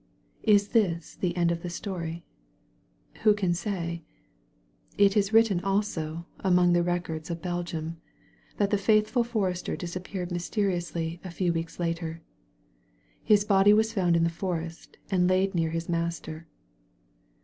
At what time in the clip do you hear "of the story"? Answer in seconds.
1.51-2.25